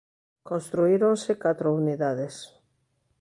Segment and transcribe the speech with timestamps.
[0.49, 2.35] Construíronse catro unidades.